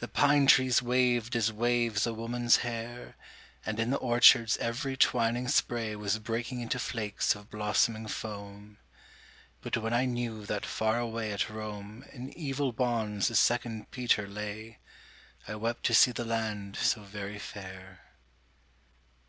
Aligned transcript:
The 0.00 0.08
pine 0.08 0.48
trees 0.48 0.82
waved 0.82 1.36
as 1.36 1.52
waves 1.52 2.04
a 2.04 2.12
woman's 2.12 2.56
hair, 2.66 3.14
And 3.64 3.78
in 3.78 3.90
the 3.90 3.96
orchards 3.96 4.56
every 4.56 4.96
twining 4.96 5.46
spray 5.46 5.94
Was 5.94 6.18
breaking 6.18 6.60
into 6.60 6.80
flakes 6.80 7.36
of 7.36 7.48
blossoming 7.48 8.08
foam: 8.08 8.78
But 9.60 9.76
when 9.76 9.92
I 9.92 10.04
knew 10.04 10.44
that 10.46 10.66
far 10.66 10.98
away 10.98 11.32
at 11.32 11.48
Rome 11.48 12.04
In 12.12 12.36
evil 12.36 12.72
bonds 12.72 13.30
a 13.30 13.36
second 13.36 13.92
Peter 13.92 14.26
lay, 14.26 14.80
I 15.46 15.54
wept 15.54 15.84
to 15.86 15.94
see 15.94 16.10
the 16.10 16.24
land 16.24 16.74
so 16.74 17.02
very 17.04 17.38
fair. 17.38 18.00